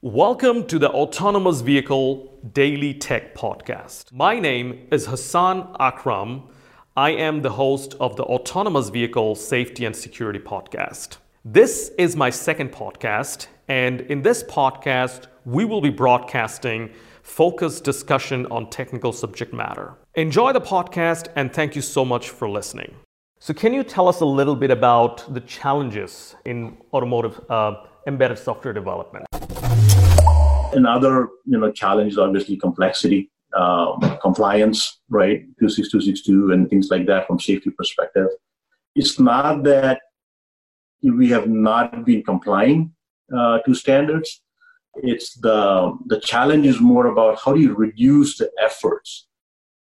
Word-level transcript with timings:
Welcome 0.00 0.68
to 0.68 0.78
the 0.78 0.90
Autonomous 0.90 1.60
Vehicle 1.60 2.38
Daily 2.52 2.94
Tech 2.94 3.34
Podcast. 3.34 4.12
My 4.12 4.38
name 4.38 4.86
is 4.92 5.06
Hassan 5.06 5.74
Akram. 5.80 6.44
I 6.96 7.10
am 7.10 7.42
the 7.42 7.50
host 7.50 7.94
of 7.98 8.14
the 8.14 8.22
Autonomous 8.22 8.90
Vehicle 8.90 9.34
Safety 9.34 9.86
and 9.86 9.96
Security 9.96 10.38
Podcast. 10.38 11.16
This 11.44 11.90
is 11.98 12.14
my 12.14 12.30
second 12.30 12.70
podcast, 12.70 13.48
and 13.66 14.02
in 14.02 14.22
this 14.22 14.44
podcast, 14.44 15.26
we 15.44 15.64
will 15.64 15.80
be 15.80 15.90
broadcasting 15.90 16.92
focused 17.24 17.82
discussion 17.82 18.46
on 18.52 18.70
technical 18.70 19.12
subject 19.12 19.52
matter. 19.52 19.94
Enjoy 20.14 20.52
the 20.52 20.60
podcast, 20.60 21.26
and 21.34 21.52
thank 21.52 21.74
you 21.74 21.82
so 21.82 22.04
much 22.04 22.30
for 22.30 22.48
listening. 22.48 22.94
So, 23.40 23.52
can 23.52 23.74
you 23.74 23.82
tell 23.82 24.06
us 24.06 24.20
a 24.20 24.24
little 24.24 24.54
bit 24.54 24.70
about 24.70 25.34
the 25.34 25.40
challenges 25.40 26.36
in 26.44 26.76
automotive 26.94 27.40
uh, 27.50 27.82
embedded 28.06 28.38
software 28.38 28.72
development? 28.72 29.27
Another, 30.72 31.28
you 31.46 31.58
know, 31.58 31.72
challenge 31.72 32.12
is 32.12 32.18
obviously 32.18 32.56
complexity, 32.56 33.30
um, 33.56 34.00
compliance, 34.20 35.00
right? 35.08 35.44
26262 35.58 36.52
and 36.52 36.68
things 36.68 36.88
like 36.90 37.06
that 37.06 37.26
from 37.26 37.40
safety 37.40 37.70
perspective. 37.70 38.28
It's 38.94 39.18
not 39.18 39.62
that 39.64 40.00
we 41.02 41.28
have 41.30 41.48
not 41.48 42.04
been 42.04 42.22
complying 42.22 42.92
uh, 43.34 43.58
to 43.60 43.74
standards. 43.74 44.42
It's 44.96 45.34
the 45.34 45.96
the 46.06 46.20
challenge 46.20 46.66
is 46.66 46.80
more 46.80 47.06
about 47.06 47.38
how 47.42 47.52
do 47.54 47.60
you 47.60 47.74
reduce 47.74 48.36
the 48.36 48.50
efforts 48.60 49.28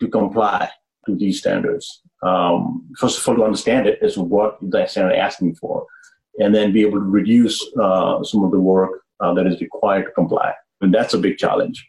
to 0.00 0.08
comply 0.08 0.70
to 1.06 1.14
these 1.14 1.38
standards. 1.38 2.00
Um, 2.22 2.88
first 2.98 3.18
of 3.18 3.28
all, 3.28 3.36
to 3.36 3.44
understand 3.44 3.86
it 3.86 3.98
is 4.00 4.16
what 4.16 4.58
the 4.62 4.86
standard 4.86 5.14
asking 5.14 5.56
for, 5.56 5.86
and 6.38 6.54
then 6.54 6.72
be 6.72 6.82
able 6.82 6.98
to 6.98 7.04
reduce 7.04 7.62
uh, 7.78 8.24
some 8.24 8.42
of 8.44 8.50
the 8.50 8.60
work 8.60 9.02
uh, 9.20 9.34
that 9.34 9.46
is 9.46 9.60
required 9.60 10.06
to 10.06 10.10
comply 10.12 10.54
and 10.84 10.94
that's 10.94 11.14
a 11.14 11.18
big 11.18 11.38
challenge. 11.38 11.84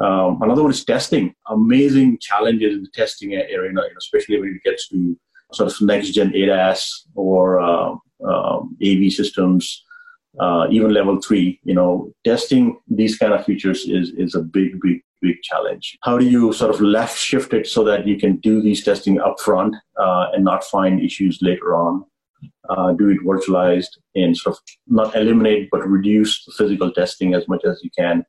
Um, 0.00 0.40
another 0.42 0.62
one 0.62 0.70
is 0.70 0.84
testing. 0.84 1.34
Amazing 1.48 2.18
challenges 2.20 2.76
in 2.76 2.82
the 2.82 2.90
testing 2.94 3.34
area, 3.34 3.72
especially 3.98 4.40
when 4.40 4.50
it 4.50 4.68
gets 4.68 4.88
to 4.88 5.16
sort 5.52 5.70
of 5.70 5.80
next 5.82 6.10
gen 6.12 6.32
ADAS 6.32 7.06
or 7.14 7.60
uh, 7.60 7.94
um, 8.26 8.76
AV 8.82 9.12
systems, 9.12 9.84
uh, 10.40 10.66
even 10.70 10.94
level 10.94 11.20
three. 11.20 11.60
You 11.64 11.74
know, 11.74 12.12
testing 12.24 12.80
these 12.88 13.18
kind 13.18 13.34
of 13.34 13.44
features 13.44 13.86
is 13.86 14.10
is 14.16 14.34
a 14.34 14.40
big, 14.40 14.80
big, 14.80 15.02
big 15.20 15.42
challenge. 15.42 15.98
How 16.02 16.16
do 16.16 16.24
you 16.24 16.52
sort 16.54 16.74
of 16.74 16.80
left 16.80 17.18
shift 17.18 17.52
it 17.52 17.66
so 17.66 17.84
that 17.84 18.06
you 18.06 18.16
can 18.18 18.36
do 18.36 18.62
these 18.62 18.82
testing 18.82 19.18
upfront 19.18 19.74
uh, 20.00 20.28
and 20.32 20.44
not 20.44 20.64
find 20.64 21.00
issues 21.00 21.38
later 21.42 21.76
on? 21.76 22.04
Uh, 22.70 22.92
do 22.92 23.08
it 23.08 23.20
virtualized 23.20 23.98
and 24.16 24.36
sort 24.36 24.56
of 24.56 24.62
not 24.88 25.14
eliminate 25.14 25.68
but 25.70 25.86
reduce 25.86 26.44
the 26.44 26.52
physical 26.52 26.90
testing 26.90 27.34
as 27.34 27.46
much 27.46 27.60
as 27.64 27.80
you 27.84 27.90
can 27.96 28.24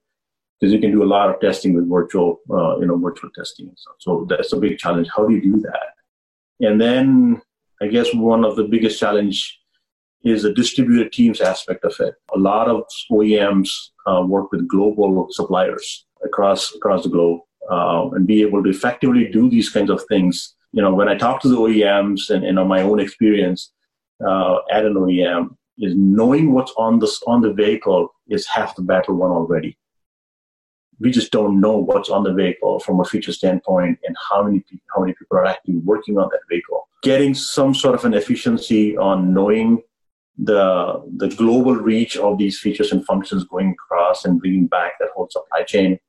because 0.63 0.71
you 0.71 0.79
can 0.79 0.91
do 0.91 1.03
a 1.03 1.13
lot 1.17 1.29
of 1.29 1.41
testing 1.41 1.73
with 1.73 1.89
virtual, 1.89 2.39
uh, 2.49 2.79
you 2.79 2.85
know, 2.85 2.97
virtual 2.97 3.29
testing 3.35 3.67
and 3.67 3.77
stuff. 3.77 3.95
So 3.99 4.25
that's 4.29 4.53
a 4.53 4.57
big 4.57 4.77
challenge. 4.77 5.09
How 5.13 5.27
do 5.27 5.33
you 5.33 5.41
do 5.41 5.59
that? 5.59 5.87
And 6.65 6.79
then 6.79 7.41
I 7.81 7.87
guess 7.87 8.15
one 8.15 8.45
of 8.45 8.55
the 8.55 8.63
biggest 8.63 8.97
challenge 8.97 9.59
is 10.23 10.43
the 10.43 10.53
distributed 10.53 11.11
teams 11.11 11.41
aspect 11.41 11.83
of 11.83 11.93
it. 11.99 12.15
A 12.33 12.39
lot 12.39 12.69
of 12.69 12.83
OEMs 13.11 13.69
uh, 14.07 14.23
work 14.25 14.53
with 14.53 14.65
global 14.69 15.27
suppliers 15.31 16.05
across 16.23 16.73
across 16.73 17.03
the 17.03 17.09
globe 17.09 17.41
uh, 17.69 18.11
and 18.11 18.25
be 18.25 18.41
able 18.41 18.63
to 18.63 18.69
effectively 18.69 19.27
do 19.27 19.49
these 19.49 19.69
kinds 19.69 19.89
of 19.89 20.01
things. 20.07 20.55
You 20.71 20.81
know, 20.81 20.93
when 20.93 21.09
I 21.09 21.15
talk 21.17 21.41
to 21.41 21.49
the 21.49 21.57
OEMs 21.57 22.29
and, 22.29 22.45
and 22.45 22.57
on 22.57 22.69
my 22.69 22.83
own 22.83 23.01
experience 23.01 23.73
uh, 24.25 24.59
at 24.71 24.85
an 24.85 24.93
OEM, 24.93 25.57
is 25.79 25.93
knowing 25.93 26.53
what's 26.53 26.73
on 26.77 26.99
the 26.99 27.11
on 27.27 27.41
the 27.41 27.51
vehicle 27.51 28.07
is 28.29 28.47
half 28.47 28.77
the 28.77 28.81
battle 28.81 29.15
won 29.15 29.31
already 29.31 29.77
we 31.03 31.11
just 31.11 31.31
don't 31.33 31.59
know 31.59 31.77
what's 31.77 32.09
on 32.09 32.23
the 32.23 32.33
vehicle 32.33 32.79
from 32.79 33.01
a 33.01 33.03
feature 33.03 33.33
standpoint 33.33 33.99
and 34.05 34.15
how 34.29 34.41
many 34.41 34.61
people, 34.61 34.85
how 34.95 35.01
many 35.01 35.13
people 35.13 35.37
are 35.37 35.45
actually 35.45 35.75
working 35.79 36.17
on 36.17 36.29
that 36.31 36.39
vehicle. 36.49 36.87
Getting 37.03 37.33
some 37.33 37.75
sort 37.75 37.95
of 37.95 38.05
an 38.05 38.13
efficiency 38.13 38.95
on 38.95 39.33
knowing 39.33 39.83
the 40.37 41.03
the 41.17 41.27
global 41.27 41.75
reach 41.75 42.15
of 42.15 42.37
these 42.37 42.57
features 42.57 42.93
and 42.93 43.05
functions 43.05 43.43
going 43.43 43.71
across 43.71 44.23
and 44.23 44.39
bringing 44.39 44.67
back 44.67 44.93
that 44.99 45.09
whole 45.13 45.27
supply 45.29 45.63
chain, 45.63 45.99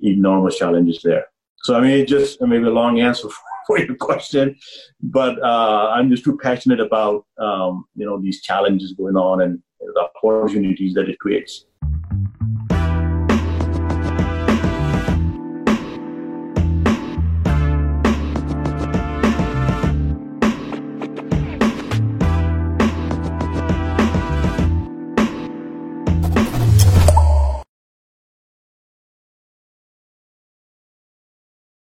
enormous 0.00 0.56
challenges 0.56 1.00
there. 1.02 1.26
So 1.64 1.74
I 1.74 1.80
mean, 1.80 1.90
it 1.90 2.06
just 2.06 2.40
maybe 2.40 2.64
a 2.64 2.70
long 2.70 3.00
answer 3.00 3.28
for 3.66 3.78
your 3.80 3.96
question, 3.96 4.56
but 5.02 5.42
uh, 5.42 5.90
I'm 5.94 6.10
just 6.10 6.22
too 6.22 6.38
passionate 6.40 6.80
about 6.80 7.26
um, 7.38 7.86
you 7.96 8.06
know 8.06 8.20
these 8.22 8.40
challenges 8.40 8.92
going 8.92 9.16
on 9.16 9.42
and 9.42 9.60
the 9.80 10.08
opportunities 10.14 10.94
that 10.94 11.08
it 11.08 11.18
creates. 11.18 11.64